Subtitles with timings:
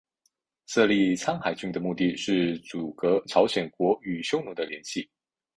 [0.65, 5.07] 设立苍海郡的目的是阻隔朝鲜国与匈奴的联系。